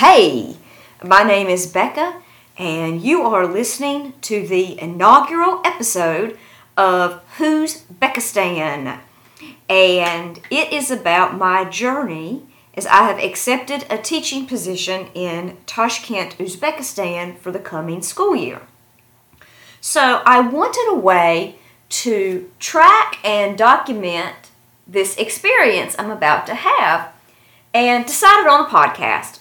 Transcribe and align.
Hey, 0.00 0.56
my 1.02 1.24
name 1.24 1.48
is 1.48 1.66
Becca, 1.66 2.22
and 2.56 3.02
you 3.02 3.22
are 3.22 3.48
listening 3.48 4.12
to 4.20 4.46
the 4.46 4.80
inaugural 4.80 5.60
episode 5.64 6.38
of 6.76 7.20
Who's 7.38 7.82
Beckistan? 7.82 9.00
And 9.68 10.40
it 10.52 10.72
is 10.72 10.92
about 10.92 11.36
my 11.36 11.64
journey 11.64 12.44
as 12.74 12.86
I 12.86 13.08
have 13.08 13.18
accepted 13.18 13.86
a 13.90 13.98
teaching 13.98 14.46
position 14.46 15.08
in 15.14 15.56
Tashkent, 15.66 16.38
Uzbekistan 16.38 17.36
for 17.36 17.50
the 17.50 17.58
coming 17.58 18.00
school 18.00 18.36
year. 18.36 18.62
So 19.80 20.22
I 20.24 20.38
wanted 20.38 20.92
a 20.92 20.96
way 20.96 21.56
to 22.04 22.48
track 22.60 23.18
and 23.24 23.58
document 23.58 24.36
this 24.86 25.16
experience 25.16 25.96
I'm 25.98 26.12
about 26.12 26.46
to 26.46 26.54
have 26.54 27.12
and 27.74 28.06
decided 28.06 28.46
on 28.46 28.64
a 28.64 28.68
podcast. 28.68 29.40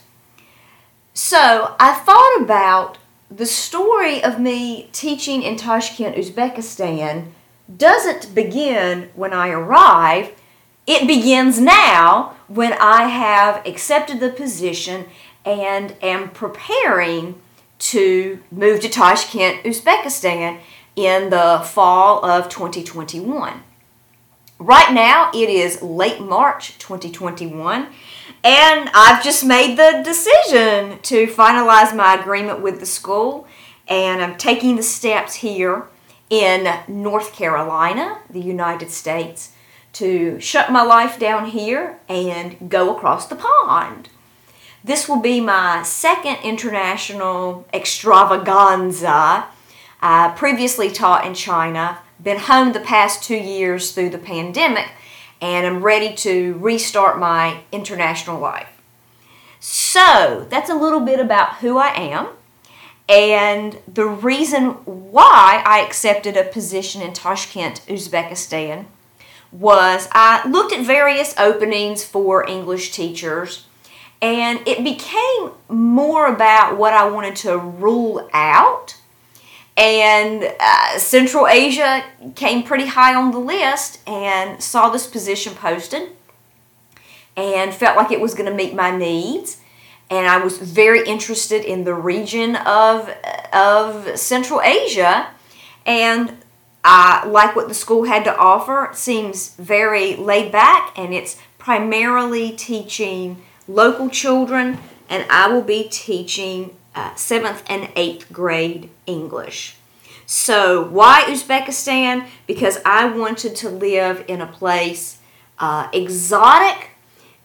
So 1.18 1.74
I 1.80 1.96
thought 1.96 2.42
about 2.44 3.00
the 3.32 3.48
story 3.48 4.24
of 4.24 4.40
me 4.40 4.88
teaching 4.94 5.42
in 5.42 5.56
Tashkent, 5.56 6.16
Uzbekistan 6.16 7.32
doesn't 7.76 8.36
begin 8.36 9.10
when 9.16 9.34
I 9.34 9.50
arrive. 9.50 10.34
It 10.86 11.08
begins 11.08 11.60
now 11.60 12.36
when 12.48 12.74
I 12.74 13.08
have 13.08 13.66
accepted 13.66 14.20
the 14.20 14.30
position 14.30 15.08
and 15.44 15.96
am 16.04 16.30
preparing 16.30 17.42
to 17.80 18.44
move 18.52 18.82
to 18.82 18.88
Tashkent, 18.88 19.64
Uzbekistan 19.64 20.60
in 20.96 21.32
the 21.32 21.64
fall 21.66 22.24
of 22.24 22.48
2021. 22.48 23.64
Right 24.60 24.94
now, 24.94 25.32
it 25.34 25.50
is 25.50 25.82
late 25.82 26.22
March 26.22 26.78
2021, 26.78 27.88
and 28.48 28.90
I've 28.94 29.22
just 29.22 29.44
made 29.44 29.78
the 29.78 30.02
decision 30.06 31.00
to 31.02 31.28
finalize 31.28 31.94
my 31.94 32.16
agreement 32.16 32.62
with 32.62 32.80
the 32.80 32.86
school, 32.86 33.46
and 33.90 34.22
I'm 34.22 34.38
taking 34.38 34.78
the 34.78 34.84
steps 34.84 35.36
here 35.36 35.84
in 36.30 36.74
North 36.88 37.34
Carolina, 37.34 38.20
the 38.30 38.40
United 38.40 38.90
States, 38.90 39.52
to 39.94 40.40
shut 40.40 40.72
my 40.72 40.82
life 40.82 41.20
down 41.20 41.48
here 41.48 42.00
and 42.08 42.70
go 42.70 42.96
across 42.96 43.28
the 43.28 43.36
pond. 43.36 44.08
This 44.82 45.10
will 45.10 45.20
be 45.20 45.42
my 45.42 45.84
second 45.84 46.38
international 46.42 47.68
extravaganza. 47.74 49.48
I 50.02 50.34
previously 50.38 50.90
taught 50.90 51.26
in 51.26 51.34
China, 51.34 51.98
been 52.24 52.40
home 52.40 52.72
the 52.72 52.80
past 52.80 53.24
two 53.24 53.36
years 53.36 53.92
through 53.92 54.12
the 54.12 54.18
pandemic, 54.18 54.92
and 55.42 55.66
I'm 55.66 55.84
ready 55.84 56.14
to 56.16 56.54
restart 56.56 57.20
my 57.20 57.62
international 57.72 58.40
life. 58.40 58.70
So, 59.60 60.46
that's 60.50 60.70
a 60.70 60.76
little 60.76 61.00
bit 61.00 61.20
about 61.20 61.56
who 61.58 61.78
I 61.78 61.90
am 61.90 62.30
and 63.10 63.80
the 63.88 64.06
reason 64.06 64.72
why 64.86 65.64
I 65.66 65.80
accepted 65.80 66.36
a 66.36 66.44
position 66.44 67.02
in 67.02 67.14
Tashkent, 67.14 67.82
Uzbekistan 67.88 68.86
was 69.52 70.10
I 70.12 70.48
looked 70.48 70.74
at 70.74 70.86
various 70.86 71.34
openings 71.38 72.04
for 72.04 72.48
English 72.48 72.92
teachers 72.92 73.66
and 74.22 74.60
it 74.68 74.84
became 74.84 75.52
more 75.70 76.28
about 76.28 76.78
what 76.78 76.94
I 76.94 77.08
wanted 77.08 77.36
to 77.38 77.58
rule 77.58 78.30
out. 78.34 78.98
And 79.78 80.52
uh, 80.60 80.98
Central 80.98 81.48
Asia 81.48 82.04
came 82.36 82.64
pretty 82.64 82.88
high 82.88 83.14
on 83.14 83.32
the 83.32 83.40
list 83.40 84.00
and 84.08 84.62
saw 84.62 84.90
this 84.90 85.06
position 85.06 85.54
posted 85.54 86.10
and 87.36 87.74
felt 87.74 87.96
like 87.96 88.12
it 88.12 88.20
was 88.20 88.34
going 88.34 88.50
to 88.50 88.56
meet 88.56 88.74
my 88.74 88.90
needs. 88.90 89.62
And 90.10 90.28
I 90.28 90.44
was 90.44 90.58
very 90.58 91.08
interested 91.08 91.64
in 91.64 91.84
the 91.84 91.94
region 91.94 92.56
of, 92.56 93.10
of 93.54 94.18
Central 94.18 94.62
Asia. 94.62 95.28
And 95.86 96.38
I 96.84 97.28
like 97.28 97.56
what 97.56 97.68
the 97.68 97.76
school 97.76 98.06
had 98.06 98.24
to 98.24 98.36
offer. 98.36 98.86
It 98.86 98.96
seems 98.96 99.54
very 99.56 100.16
laid 100.16 100.52
back 100.52 100.98
and 100.98 101.14
it's 101.14 101.38
primarily 101.58 102.52
teaching 102.52 103.44
local 103.68 104.10
children, 104.10 104.80
and 105.10 105.26
I 105.30 105.50
will 105.50 105.62
be 105.62 105.90
teaching 105.90 106.76
uh, 106.98 107.14
seventh 107.16 107.64
and 107.70 107.90
eighth 107.96 108.32
grade 108.34 108.90
English. 109.06 109.76
So, 110.26 110.84
why 110.90 111.24
Uzbekistan? 111.28 112.28
Because 112.48 112.80
I 112.84 113.06
wanted 113.06 113.56
to 113.58 113.70
live 113.70 114.26
in 114.28 114.42
a 114.42 114.48
place 114.48 115.20
uh, 115.60 115.90
exotic 115.94 116.90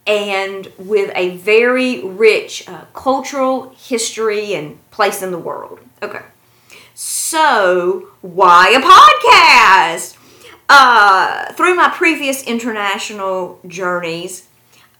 and 0.06 0.72
with 0.78 1.12
a 1.14 1.36
very 1.36 2.02
rich 2.02 2.66
uh, 2.66 2.86
cultural 2.94 3.74
history 3.76 4.54
and 4.54 4.78
place 4.90 5.22
in 5.22 5.30
the 5.30 5.38
world. 5.38 5.80
Okay. 6.02 6.22
So, 6.94 8.08
why 8.22 8.70
a 8.70 8.80
podcast? 8.80 10.16
Uh, 10.68 11.52
through 11.52 11.74
my 11.74 11.90
previous 11.90 12.42
international 12.44 13.60
journeys, 13.66 14.48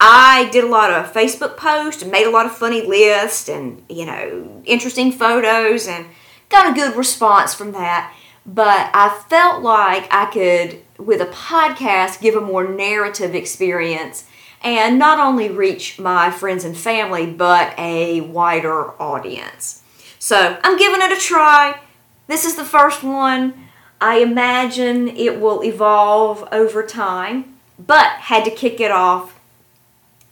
I 0.05 0.49
did 0.51 0.65
a 0.65 0.69
lot 0.69 0.91
of 0.91 1.13
Facebook 1.13 1.57
posts 1.57 2.03
and 2.03 2.11
made 2.11 2.27
a 2.27 2.31
lot 2.31 2.45
of 2.45 2.57
funny 2.57 2.85
lists 2.85 3.49
and, 3.49 3.85
you 3.89 4.05
know, 4.05 4.61
interesting 4.65 5.13
photos 5.13 5.87
and 5.87 6.07
got 6.49 6.69
a 6.69 6.75
good 6.75 6.97
response 6.97 7.55
from 7.55 7.71
that. 7.71 8.13
But 8.45 8.91
I 8.93 9.23
felt 9.31 9.63
like 9.63 10.13
I 10.13 10.27
could, 10.27 10.83
with 10.99 11.21
a 11.21 11.27
podcast, 11.27 12.21
give 12.21 12.35
a 12.35 12.41
more 12.41 12.67
narrative 12.67 13.37
experience 13.37 14.27
and 14.61 14.99
not 14.99 15.21
only 15.21 15.49
reach 15.49 16.01
my 16.01 16.33
friends 16.33 16.65
and 16.65 16.77
family, 16.77 17.27
but 17.27 17.73
a 17.79 18.23
wider 18.23 19.01
audience. 19.01 19.85
So 20.19 20.59
I'm 20.65 20.77
giving 20.79 21.01
it 21.01 21.17
a 21.17 21.21
try. 21.21 21.79
This 22.27 22.45
is 22.45 22.57
the 22.57 22.65
first 22.65 23.05
one. 23.05 23.55
I 24.01 24.19
imagine 24.19 25.07
it 25.07 25.41
will 25.41 25.63
evolve 25.63 26.49
over 26.51 26.83
time, 26.83 27.55
but 27.79 28.11
had 28.15 28.45
to 28.47 28.51
kick 28.51 28.81
it 28.81 28.91
off 28.91 29.39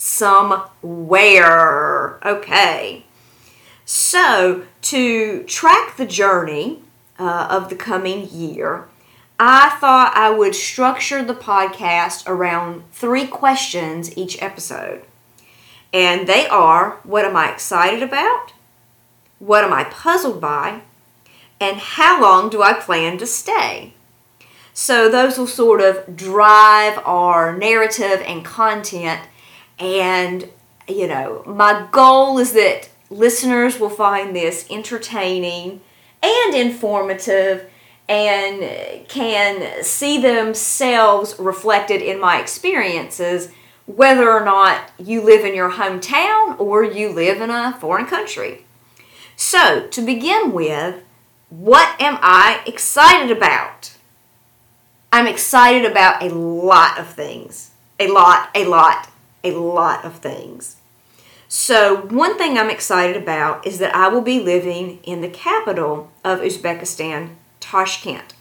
somewhere. 0.01 1.39
Okay. 2.27 3.05
So, 3.85 4.65
to 4.83 5.43
track 5.45 5.97
the 5.99 6.07
journey 6.07 6.81
uh, 7.19 7.49
of 7.51 7.69
the 7.69 7.77
coming 7.77 8.27
year, 8.31 8.89
I 9.39 9.77
thought 9.79 10.17
I 10.17 10.31
would 10.31 10.55
structure 10.55 11.23
the 11.23 11.35
podcast 11.35 12.27
around 12.27 12.85
three 12.93 13.27
questions 13.27 14.17
each 14.17 14.41
episode. 14.43 15.03
And 15.93 16.27
they 16.27 16.49
are 16.49 17.01
what 17.03 17.27
am 17.27 17.37
I 17.37 17.53
excited 17.53 18.03
about? 18.03 18.55
What 19.39 19.65
am 19.65 19.73
I 19.73 19.85
puzzled 19.85 20.41
by? 20.41 20.81
And 21.61 21.77
how 21.77 22.23
long 22.23 22.49
do 22.49 22.63
I 22.63 22.73
plan 22.73 23.19
to 23.19 23.27
stay? 23.27 23.93
So, 24.73 25.11
those 25.11 25.37
will 25.37 25.47
sort 25.47 25.83
of 25.83 26.17
drive 26.17 26.99
our 27.05 27.55
narrative 27.55 28.23
and 28.25 28.43
content 28.43 29.21
and, 29.81 30.49
you 30.87 31.07
know, 31.07 31.43
my 31.47 31.89
goal 31.91 32.39
is 32.39 32.53
that 32.53 32.91
listeners 33.09 33.81
will 33.81 33.91
find 33.91 34.37
this 34.37 34.67
entertaining 34.71 35.81
and 36.23 36.55
informative 36.55 37.69
and 38.09 39.09
can 39.09 39.83
see 39.83 40.21
themselves 40.21 41.37
reflected 41.39 42.03
in 42.03 42.21
my 42.21 42.41
experiences, 42.41 43.51
whether 43.87 44.31
or 44.31 44.45
not 44.45 44.91
you 44.99 45.23
live 45.23 45.45
in 45.45 45.55
your 45.55 45.73
hometown 45.73 46.59
or 46.59 46.85
you 46.85 47.09
live 47.11 47.41
in 47.41 47.51
a 47.51 47.77
foreign 47.81 48.07
country. 48.07 48.65
So, 49.37 49.87
to 49.87 50.03
begin 50.03 50.53
with, 50.53 51.03
what 51.49 52.01
am 52.01 52.19
I 52.21 52.63
excited 52.67 53.35
about? 53.35 53.97
I'm 55.13 55.27
excited 55.27 55.91
about 55.91 56.23
a 56.23 56.29
lot 56.35 56.99
of 56.99 57.09
things. 57.09 57.71
A 57.99 58.09
lot, 58.09 58.51
a 58.55 58.65
lot, 58.65 59.10
a 59.45 59.53
lot 59.53 60.05
of 60.05 60.17
things. 60.17 60.77
So, 61.49 62.03
one 62.03 62.39
thing 62.39 62.57
I'm 62.57 62.71
excited 62.71 63.21
about 63.21 63.67
is 63.67 63.79
that 63.81 63.95
I 63.95 64.07
will 64.09 64.21
be 64.21 64.39
living 64.39 65.01
in 65.03 65.21
the 65.21 65.29
capital 65.29 66.11
of 66.25 66.41
Uzbekistan, 66.41 67.31
Tashkent. 67.59 68.35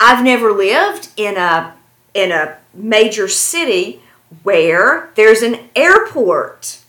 I've 0.00 0.24
never 0.24 0.52
lived 0.52 1.10
in 1.16 1.36
a 1.36 1.74
in 2.14 2.32
a 2.32 2.56
major 2.72 3.28
city 3.28 4.00
where 4.42 5.10
there's 5.14 5.42
an 5.42 5.68
airport. 5.76 6.80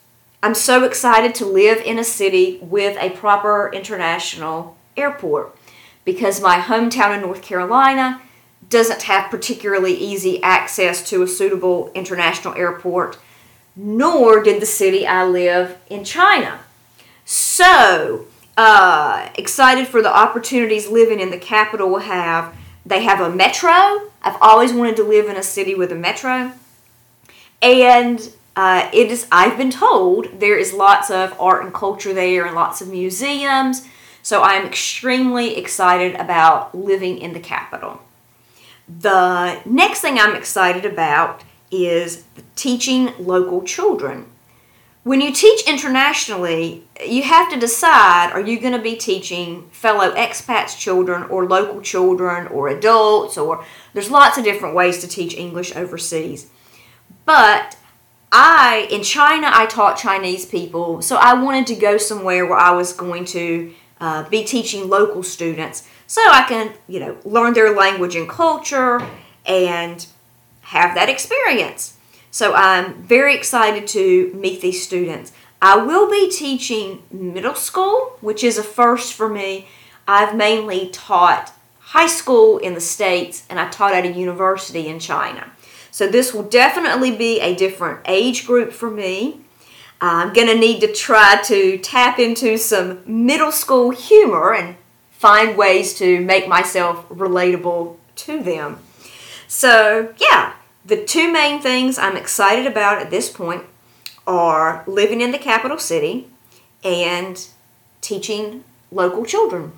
I'm 0.42 0.56
so 0.56 0.86
excited 0.86 1.36
to 1.36 1.46
live 1.46 1.80
in 1.80 2.00
a 2.00 2.04
city 2.04 2.60
with 2.62 2.98
a 3.02 3.10
proper 3.10 3.70
international 3.74 4.78
airport 4.96 5.56
because 6.06 6.42
my 6.42 6.60
hometown 6.60 7.16
in 7.16 7.22
North 7.22 7.42
Carolina 7.42 8.22
doesn't 8.70 9.04
have 9.04 9.32
particularly 9.32 9.94
easy 9.94 10.42
access 10.44 11.08
to 11.10 11.22
a 11.24 11.28
suitable 11.28 11.92
international 11.94 12.54
airport, 12.56 13.18
nor 13.76 14.42
did 14.44 14.62
the 14.62 14.66
city 14.66 15.06
I 15.06 15.26
live 15.26 15.78
in 15.90 16.04
China. 16.04 16.60
So, 17.26 18.26
uh, 18.58 19.30
excited 19.36 19.88
for 19.88 20.02
the 20.02 20.16
opportunities 20.16 20.88
living 20.88 21.20
in 21.20 21.32
the 21.32 21.38
capital 21.38 21.90
will 21.90 22.00
have. 22.00 22.56
They 22.86 23.04
have 23.04 23.20
a 23.20 23.30
metro. 23.30 24.10
I've 24.22 24.38
always 24.42 24.74
wanted 24.74 24.96
to 24.98 25.04
live 25.04 25.28
in 25.30 25.38
a 25.38 25.44
city 25.44 25.76
with 25.76 25.92
a 25.92 25.96
metro. 25.96 26.54
And 27.62 28.32
Uh, 28.56 28.90
it 28.92 29.10
is. 29.10 29.26
I've 29.32 29.58
been 29.58 29.72
told 29.72 30.42
there 30.42 30.58
is 30.58 30.74
lots 30.74 31.10
of 31.10 31.34
art 31.40 31.64
and 31.64 31.74
culture 31.74 32.14
there, 32.14 32.46
and 32.46 32.56
lots 32.56 32.82
of 32.82 32.90
museums. 32.90 33.88
So 34.22 34.42
I'm 34.42 34.66
extremely 34.66 35.56
excited 35.56 36.16
about 36.16 36.76
living 36.76 37.20
in 37.20 37.32
the 37.32 37.40
capital. 37.40 38.02
The 38.98 39.62
next 39.66 40.02
thing 40.02 40.18
I'm 40.18 40.36
excited 40.36 40.84
about 40.84 41.44
is 41.70 42.24
teaching 42.56 43.14
local 43.20 43.62
children. 43.62 44.26
When 45.04 45.22
you 45.22 45.32
teach 45.32 45.68
internationally, 45.68 46.84
you 47.06 47.24
have 47.24 47.52
to 47.52 47.60
decide 47.60 48.32
are 48.34 48.42
you 48.42 48.60
going 48.60 48.74
to 48.74 48.82
be 48.82 48.96
teaching 48.96 49.70
fellow 49.72 50.14
expats 50.16 50.78
children 50.78 51.24
or 51.24 51.46
local 51.46 51.82
children 51.82 52.48
or 52.48 52.68
adults 52.68 53.38
or 53.38 53.64
there's 53.94 54.12
lots 54.12 54.38
of 54.38 54.44
different 54.44 54.76
ways 54.76 55.00
to 55.02 55.08
teach 55.08 55.36
English 55.36 55.76
overseas. 55.76 56.50
But 57.26 57.78
I 58.32 58.88
in 58.92 59.04
China 59.04 59.50
I 59.54 59.68
taught 59.68 59.98
Chinese 59.98 60.46
people, 60.46 61.02
so 61.02 61.16
I 61.16 61.36
wanted 61.36 61.68
to 61.68 61.76
go 61.76 61.98
somewhere 61.98 62.46
where 62.46 62.58
I 62.58 62.72
was 62.72 62.92
going 62.92 63.26
to 63.26 63.74
uh, 64.02 64.30
be 64.30 64.44
teaching 64.44 64.90
local 64.90 65.24
students 65.24 65.88
so 66.10 66.22
I 66.28 66.44
can, 66.48 66.74
you 66.88 67.00
know, 67.00 67.18
learn 67.24 67.54
their 67.54 67.72
language 67.76 68.16
and 68.16 68.28
culture 68.28 69.00
and 69.46 70.08
have 70.62 70.96
that 70.96 71.08
experience. 71.08 71.98
So 72.32 72.56
I'm 72.56 73.04
very 73.04 73.36
excited 73.36 73.86
to 73.90 74.34
meet 74.34 74.60
these 74.60 74.84
students. 74.84 75.32
I 75.62 75.78
will 75.78 76.10
be 76.10 76.28
teaching 76.32 77.04
middle 77.12 77.54
school, 77.54 78.18
which 78.22 78.44
is 78.44 78.58
a 78.58 78.64
first 78.64 79.14
for 79.14 79.30
me. 79.30 79.68
I've 80.08 80.36
mainly 80.36 80.90
taught 80.90 81.54
high 81.80 82.08
school 82.08 82.58
in 82.58 82.74
the 82.74 82.82
States 82.82 83.46
and 83.48 83.60
I 83.60 83.70
taught 83.70 83.94
at 83.94 84.04
a 84.04 84.12
university 84.12 84.88
in 84.88 84.98
China. 84.98 85.52
So 85.92 86.08
this 86.08 86.34
will 86.34 86.50
definitely 86.50 87.16
be 87.16 87.40
a 87.40 87.54
different 87.54 88.00
age 88.08 88.48
group 88.48 88.72
for 88.72 88.90
me. 88.90 89.42
I'm 90.02 90.34
going 90.34 90.48
to 90.48 90.58
need 90.58 90.82
to 90.82 90.92
try 90.92 91.40
to 91.44 91.78
tap 91.78 92.18
into 92.18 92.58
some 92.58 93.02
middle 93.06 93.52
school 93.52 93.92
humor 93.92 94.56
and 94.56 94.76
find 95.20 95.58
ways 95.58 95.94
to 95.96 96.22
make 96.22 96.48
myself 96.48 97.08
relatable 97.10 97.98
to 98.16 98.42
them. 98.42 98.80
So, 99.50 100.14
yeah, 100.18 100.54
the 100.86 101.04
two 101.04 101.30
main 101.30 101.62
things 101.62 102.00
I'm 102.00 102.16
excited 102.16 102.66
about 102.66 103.02
at 103.02 103.10
this 103.10 103.30
point 103.30 103.64
are 104.26 104.82
living 104.88 105.20
in 105.20 105.32
the 105.32 105.38
capital 105.38 105.78
city 105.78 106.30
and 106.86 107.46
teaching 108.00 108.64
local 108.94 109.26
children. 109.26 109.74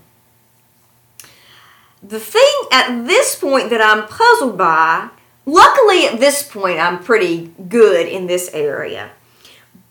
The 2.04 2.20
thing 2.20 2.54
at 2.72 3.08
this 3.08 3.36
point 3.36 3.72
that 3.72 3.82
I'm 3.82 4.08
puzzled 4.08 4.60
by, 4.60 5.10
luckily 5.48 6.06
at 6.06 6.20
this 6.20 6.44
point 6.44 6.78
I'm 6.78 7.04
pretty 7.04 7.52
good 7.68 8.08
in 8.08 8.28
this 8.28 8.52
area, 8.54 9.10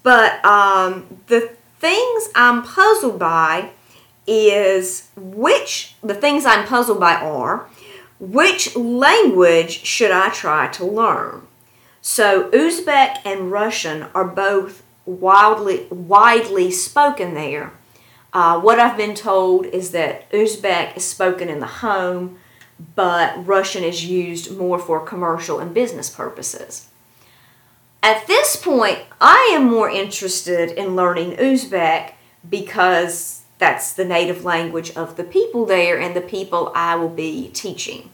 but 0.05 0.45
um, 0.45 1.23
the 1.27 1.57
things 1.81 2.29
I'm 2.37 2.63
puzzled 2.63 3.19
by 3.19 3.71
is 4.31 5.09
which, 5.17 5.97
the 6.03 6.15
things 6.15 6.47
I'm 6.47 6.67
puzzled 6.67 7.01
by 7.01 7.17
are 7.17 7.69
which 8.21 8.77
language 8.77 9.85
should 9.85 10.11
I 10.11 10.29
try 10.29 10.69
to 10.69 10.85
learn? 10.85 11.47
So 12.03 12.51
Uzbek 12.51 13.19
and 13.25 13.51
Russian 13.51 14.07
are 14.15 14.27
both 14.27 14.83
wildly, 15.07 15.87
widely 15.91 16.71
spoken 16.71 17.35
there. 17.35 17.73
Uh, 18.33 18.61
what 18.61 18.79
I've 18.79 18.97
been 18.97 19.15
told 19.15 19.67
is 19.67 19.91
that 19.91 20.31
Uzbek 20.31 20.97
is 20.97 21.05
spoken 21.05 21.49
in 21.49 21.61
the 21.61 21.67
home, 21.67 22.39
but 22.95 23.47
Russian 23.47 23.83
is 23.83 24.05
used 24.05 24.57
more 24.57 24.79
for 24.79 25.01
commercial 25.05 25.59
and 25.59 25.75
business 25.75 26.09
purposes. 26.09 26.87
At 28.03 28.27
this 28.27 28.57
point, 28.57 29.01
I 29.21 29.53
am 29.55 29.65
more 29.65 29.91
interested 29.91 30.71
in 30.71 30.97
learning 30.97 31.37
Uzbek 31.37 32.13
because 32.49 33.40
that's 33.61 33.93
the 33.93 34.05
native 34.05 34.45
language 34.45 34.91
of 34.97 35.17
the 35.17 35.23
people 35.23 35.65
there 35.67 36.01
and 36.01 36.17
the 36.17 36.21
people 36.21 36.73
I 36.75 36.97
will 36.97 37.09
be 37.09 37.51
teaching. 37.51 38.11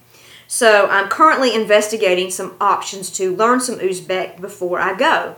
So 0.49 0.87
I'm 0.89 1.09
currently 1.09 1.55
investigating 1.55 2.31
some 2.31 2.55
options 2.61 3.11
to 3.13 3.35
learn 3.35 3.61
some 3.61 3.79
Uzbek 3.79 4.41
before 4.41 4.81
I 4.81 4.95
go 4.97 5.37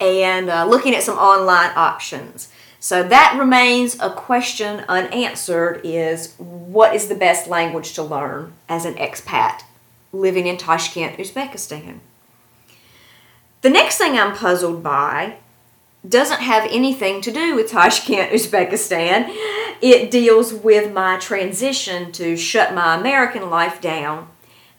and 0.00 0.50
uh, 0.50 0.66
looking 0.66 0.94
at 0.94 1.02
some 1.02 1.16
online 1.16 1.70
options. 1.76 2.48
So 2.78 3.02
that 3.02 3.36
remains 3.38 3.98
a 4.00 4.10
question 4.10 4.84
unanswered 4.88 5.82
is 5.84 6.34
what 6.38 6.94
is 6.94 7.08
the 7.08 7.14
best 7.14 7.46
language 7.46 7.92
to 7.94 8.02
learn 8.02 8.54
as 8.68 8.86
an 8.86 8.94
expat 8.94 9.62
living 10.12 10.46
in 10.46 10.56
Tashkent, 10.56 11.18
Uzbekistan? 11.18 12.00
The 13.60 13.70
next 13.70 13.98
thing 13.98 14.18
I'm 14.18 14.34
puzzled 14.34 14.82
by 14.82 15.36
doesn't 16.08 16.40
have 16.40 16.66
anything 16.70 17.20
to 17.22 17.30
do 17.30 17.54
with 17.54 17.70
Tashkent, 17.70 18.30
Uzbekistan. 18.32 19.34
It 19.82 20.10
deals 20.10 20.52
with 20.52 20.92
my 20.92 21.18
transition 21.18 22.12
to 22.12 22.36
shut 22.36 22.74
my 22.74 22.96
American 22.96 23.50
life 23.50 23.80
down 23.80 24.28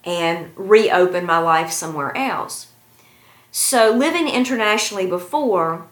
and 0.03 0.51
reopen 0.55 1.25
my 1.25 1.37
life 1.37 1.71
somewhere 1.71 2.15
else. 2.17 2.67
So, 3.51 3.91
living 3.91 4.27
internationally 4.27 5.05
before, 5.05 5.85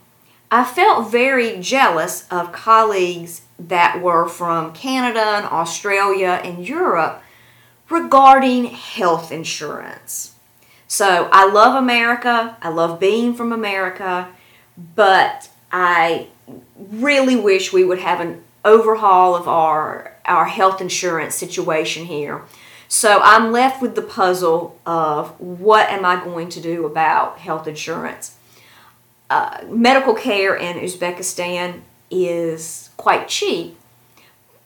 I 0.50 0.64
felt 0.64 1.12
very 1.12 1.60
jealous 1.60 2.28
of 2.32 2.52
colleagues 2.52 3.42
that 3.60 4.02
were 4.02 4.28
from 4.28 4.74
Canada 4.74 5.20
and 5.20 5.46
Australia 5.46 6.42
and 6.44 6.68
Europe 6.68 7.22
regarding 7.90 8.66
health 8.66 9.32
insurance. 9.32 10.34
So, 10.88 11.30
I 11.32 11.48
love 11.52 11.76
America, 11.76 12.58
I 12.62 12.70
love 12.70 13.00
being 13.00 13.36
from 13.36 13.52
America 13.52 14.30
but 14.96 15.50
I 15.72 16.28
really 16.78 17.36
wish 17.36 17.74
we 17.74 17.84
would 17.84 18.00
have 18.00 18.20
an 18.20 18.44
overhaul 18.66 19.36
of 19.36 19.48
our 19.48 20.16
our 20.26 20.46
health 20.46 20.80
insurance 20.80 21.36
situation 21.36 22.06
here. 22.06 22.44
So 22.88 23.20
I'm 23.22 23.52
left 23.52 23.82
with 23.82 23.96
the 23.96 24.02
puzzle 24.02 24.80
of 24.86 25.40
what 25.40 25.90
am 25.90 26.06
I 26.06 26.24
going 26.24 26.50
to 26.50 26.62
do 26.62 26.86
about 26.86 27.40
health 27.40 27.68
insurance. 27.68 28.36
Uh, 29.30 29.64
medical 29.68 30.14
care 30.14 30.56
in 30.56 30.78
Uzbekistan 30.78 31.82
is 32.10 32.90
quite 32.98 33.28
cheap, 33.28 33.78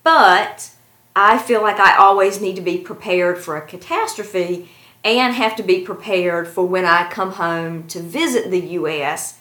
but 0.04 0.71
I 1.15 1.38
feel 1.38 1.62
like 1.62 1.80
I 1.80 1.98
always 1.98 2.42
need 2.42 2.56
to 2.56 2.62
be 2.62 2.77
prepared 2.77 3.38
for 3.38 3.57
a 3.57 3.65
catastrophe 3.65 4.69
and 5.04 5.33
have 5.33 5.56
to 5.57 5.63
be 5.63 5.81
prepared 5.81 6.48
for 6.48 6.65
when 6.65 6.86
I 6.86 7.10
come 7.10 7.33
home 7.33 7.88
to 7.88 8.00
visit 8.00 8.51
the 8.51 8.62
U.S 8.62 9.39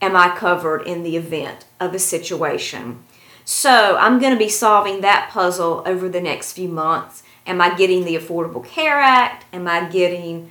am 0.00 0.16
I 0.16 0.36
covered 0.36 0.82
in 0.82 1.02
the 1.02 1.16
event 1.16 1.64
of 1.80 1.94
a 1.94 1.98
situation? 1.98 3.02
So 3.44 3.96
I'm 3.96 4.18
going 4.18 4.32
to 4.32 4.38
be 4.38 4.48
solving 4.48 5.00
that 5.02 5.30
puzzle 5.30 5.82
over 5.86 6.08
the 6.08 6.20
next 6.20 6.52
few 6.52 6.68
months. 6.68 7.22
Am 7.46 7.60
I 7.60 7.74
getting 7.76 8.04
the 8.04 8.16
Affordable 8.16 8.64
Care 8.64 8.98
Act? 9.00 9.44
Am 9.52 9.68
I 9.68 9.88
getting 9.88 10.50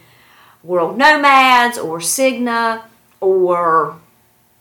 World 0.64 0.98
Nomads 0.98 1.78
or 1.78 2.00
Cigna 2.00 2.84
or 3.20 4.00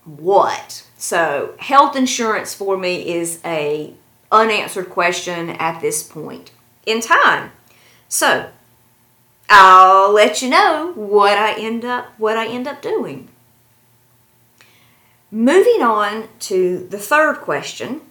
what? 0.04 0.85
So 0.97 1.54
health 1.59 1.94
insurance 1.94 2.54
for 2.54 2.76
me 2.76 3.09
is 3.14 3.40
a 3.44 3.94
unanswered 4.32 4.90
question 4.90 5.50
at 5.50 5.80
this 5.80 6.02
point 6.02 6.50
in 6.87 7.00
time. 7.00 7.52
So 8.09 8.50
I'll 9.49 10.12
let 10.12 10.42
you 10.42 10.49
know 10.50 10.92
what 10.97 11.38
I 11.38 11.54
end 11.54 11.85
up 11.85 12.06
what 12.18 12.37
I 12.37 12.49
end 12.49 12.66
up 12.66 12.82
doing. 12.82 13.28
Moving 15.35 15.83
on 15.83 16.29
to 16.41 16.87
the 16.91 16.97
third 16.97 17.41
question 17.41 18.03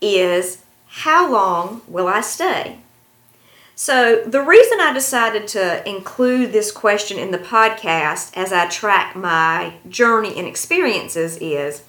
is 0.00 0.62
how 0.86 1.30
long 1.30 1.82
will 1.86 2.08
I 2.08 2.22
stay? 2.22 2.78
So, 3.74 4.22
the 4.22 4.40
reason 4.40 4.80
I 4.80 4.94
decided 4.94 5.46
to 5.48 5.86
include 5.86 6.52
this 6.52 6.72
question 6.72 7.18
in 7.18 7.30
the 7.30 7.36
podcast 7.36 8.34
as 8.34 8.54
I 8.54 8.68
track 8.68 9.14
my 9.14 9.74
journey 9.86 10.38
and 10.38 10.48
experiences 10.48 11.36
is 11.42 11.82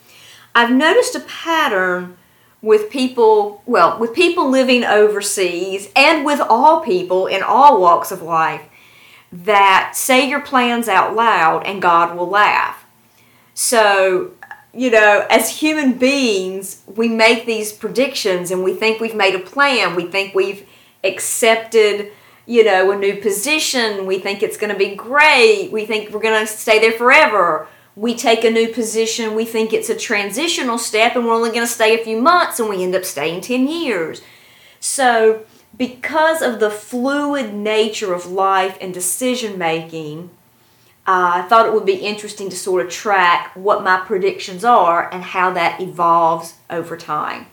I've 0.53 0.71
noticed 0.71 1.15
a 1.15 1.21
pattern 1.21 2.17
with 2.61 2.89
people, 2.89 3.63
well, 3.65 3.97
with 3.97 4.13
people 4.13 4.49
living 4.49 4.83
overseas 4.83 5.91
and 5.95 6.25
with 6.25 6.41
all 6.41 6.81
people 6.81 7.27
in 7.27 7.41
all 7.41 7.79
walks 7.79 8.11
of 8.11 8.21
life 8.21 8.63
that 9.31 9.93
say 9.95 10.27
your 10.27 10.41
plans 10.41 10.89
out 10.89 11.15
loud 11.15 11.65
and 11.65 11.81
God 11.81 12.17
will 12.17 12.27
laugh. 12.27 12.83
So, 13.53 14.31
you 14.73 14.89
know, 14.89 15.25
as 15.29 15.59
human 15.59 15.93
beings, 15.93 16.81
we 16.87 17.07
make 17.07 17.45
these 17.45 17.71
predictions 17.71 18.49
and 18.49 18.63
we 18.63 18.73
think 18.73 18.99
we've 18.99 19.15
made 19.15 19.35
a 19.35 19.39
plan. 19.39 19.95
We 19.95 20.07
think 20.07 20.33
we've 20.33 20.67
accepted, 21.03 22.11
you 22.47 22.63
know, 22.63 22.91
a 22.91 22.97
new 22.97 23.17
position. 23.21 24.07
We 24.07 24.17
think 24.17 24.41
it's 24.41 24.57
going 24.57 24.73
to 24.73 24.77
be 24.77 24.95
great. 24.95 25.69
We 25.71 25.85
think 25.85 26.09
we're 26.09 26.21
going 26.21 26.45
to 26.45 26.51
stay 26.51 26.79
there 26.79 26.91
forever. 26.91 27.67
We 27.95 28.15
take 28.15 28.43
a 28.43 28.49
new 28.49 28.73
position. 28.73 29.35
We 29.35 29.45
think 29.45 29.73
it's 29.73 29.89
a 29.89 29.95
transitional 29.95 30.79
step 30.79 31.15
and 31.15 31.25
we're 31.25 31.35
only 31.35 31.51
going 31.51 31.61
to 31.61 31.67
stay 31.67 31.99
a 31.99 32.03
few 32.03 32.19
months 32.19 32.59
and 32.59 32.67
we 32.67 32.83
end 32.83 32.95
up 32.95 33.05
staying 33.05 33.41
10 33.41 33.67
years. 33.67 34.21
So, 34.79 35.45
because 35.77 36.41
of 36.41 36.59
the 36.59 36.69
fluid 36.69 37.53
nature 37.53 38.13
of 38.13 38.25
life 38.27 38.77
and 38.81 38.93
decision 38.93 39.57
making, 39.57 40.31
I 41.05 41.41
thought 41.43 41.65
it 41.65 41.73
would 41.73 41.85
be 41.85 41.95
interesting 41.95 42.49
to 42.49 42.55
sort 42.55 42.85
of 42.85 42.91
track 42.91 43.51
what 43.55 43.83
my 43.83 43.99
predictions 43.99 44.63
are 44.63 45.13
and 45.13 45.23
how 45.23 45.51
that 45.51 45.81
evolves 45.81 46.55
over 46.69 46.95
time. 46.95 47.47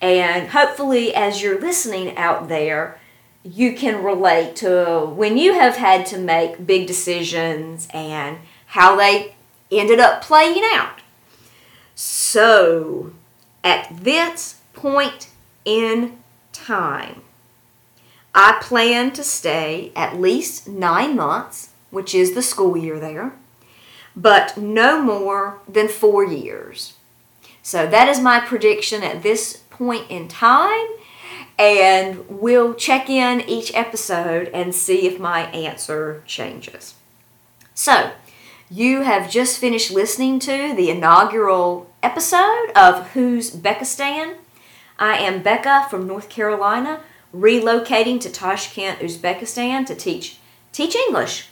And 0.00 0.48
hopefully, 0.48 1.14
as 1.14 1.42
you're 1.42 1.60
listening 1.60 2.16
out 2.16 2.48
there, 2.48 3.00
you 3.42 3.74
can 3.74 4.04
relate 4.04 4.56
to 4.56 5.10
when 5.14 5.36
you 5.36 5.54
have 5.54 5.76
had 5.76 6.06
to 6.06 6.18
make 6.18 6.66
big 6.66 6.86
decisions 6.86 7.88
and 7.92 8.38
how 8.66 8.96
they 8.96 9.34
ended 9.70 10.00
up 10.00 10.22
playing 10.22 10.62
out. 10.72 11.00
So, 11.94 13.12
at 13.62 13.88
this 13.90 14.60
point 14.72 15.28
in 15.64 16.18
time, 16.52 17.22
I 18.34 18.58
plan 18.60 19.12
to 19.12 19.22
stay 19.22 19.92
at 19.94 20.20
least 20.20 20.66
nine 20.66 21.14
months, 21.14 21.70
which 21.94 22.14
is 22.14 22.34
the 22.34 22.42
school 22.42 22.76
year 22.76 22.98
there, 23.00 23.32
but 24.14 24.56
no 24.56 25.00
more 25.00 25.60
than 25.68 25.88
four 25.88 26.24
years. 26.24 26.94
So 27.62 27.86
that 27.86 28.08
is 28.08 28.20
my 28.20 28.40
prediction 28.40 29.02
at 29.02 29.22
this 29.22 29.62
point 29.70 30.10
in 30.10 30.28
time, 30.28 30.86
and 31.58 32.28
we'll 32.28 32.74
check 32.74 33.08
in 33.08 33.40
each 33.48 33.72
episode 33.74 34.48
and 34.48 34.74
see 34.74 35.06
if 35.06 35.18
my 35.18 35.44
answer 35.52 36.22
changes. 36.26 36.94
So, 37.74 38.12
you 38.70 39.02
have 39.02 39.30
just 39.30 39.58
finished 39.58 39.90
listening 39.90 40.38
to 40.40 40.74
the 40.74 40.90
inaugural 40.90 41.90
episode 42.02 42.70
of 42.74 43.10
Who's 43.10 43.50
Beckistan. 43.50 44.36
I 44.98 45.16
am 45.18 45.42
Becca 45.42 45.86
from 45.90 46.06
North 46.06 46.28
Carolina, 46.28 47.00
relocating 47.34 48.20
to 48.20 48.30
Tashkent, 48.30 48.98
Uzbekistan 48.98 49.86
to 49.86 49.94
teach 49.94 50.38
teach 50.72 50.94
English. 50.94 51.48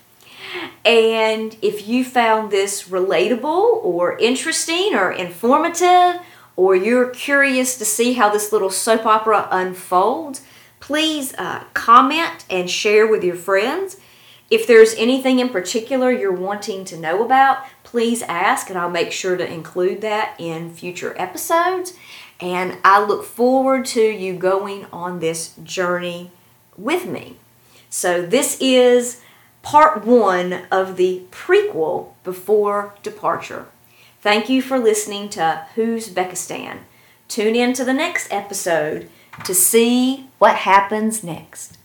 And 0.85 1.57
if 1.63 1.87
you 1.87 2.05
found 2.05 2.51
this 2.51 2.89
relatable 2.89 3.85
or 3.85 4.19
interesting 4.19 4.95
or 4.95 5.13
informative, 5.13 6.21
or 6.57 6.75
you're 6.77 7.11
curious 7.11 7.79
to 7.79 7.85
see 7.85 8.15
how 8.15 8.31
this 8.31 8.53
little 8.53 8.71
soap 8.71 9.07
opera 9.07 9.49
unfolds, 9.51 10.43
please 10.81 11.35
uh, 11.35 11.65
comment 11.75 12.45
and 12.51 12.69
share 12.69 13.07
with 13.07 13.23
your 13.23 13.37
friends. 13.37 13.97
If 14.51 14.67
there's 14.67 14.95
anything 14.95 15.39
in 15.39 15.49
particular 15.49 16.11
you're 16.11 16.33
wanting 16.33 16.85
to 16.87 16.99
know 16.99 17.25
about, 17.25 17.65
please 17.85 18.23
ask, 18.23 18.69
and 18.69 18.79
I'll 18.79 18.91
make 18.91 19.13
sure 19.13 19.37
to 19.37 19.51
include 19.51 20.03
that 20.03 20.35
in 20.39 20.75
future 20.75 21.15
episodes. 21.17 21.95
And 22.41 22.77
I 22.85 23.03
look 23.03 23.25
forward 23.25 23.87
to 23.87 24.03
you 24.03 24.35
going 24.35 24.87
on 24.93 25.21
this 25.21 25.55
journey 25.63 26.33
with 26.77 27.07
me. 27.07 27.37
So, 27.89 28.27
this 28.27 28.59
is 28.61 29.21
part 29.63 30.05
one 30.05 30.65
of 30.71 30.97
the 30.97 31.23
prequel 31.31 32.09
before 32.25 32.95
departure. 33.03 33.67
Thank 34.21 34.49
you 34.49 34.63
for 34.63 34.79
listening 34.79 35.29
to 35.31 35.67
Who's 35.75 36.09
Beckistan. 36.09 36.81
Tune 37.29 37.57
in 37.57 37.73
to 37.75 37.85
the 37.85 37.95
next 37.95 38.33
episode 38.33 39.09
to 39.45 39.55
see 39.55 40.29
what 40.39 40.57
happens 40.57 41.25
next. 41.25 41.79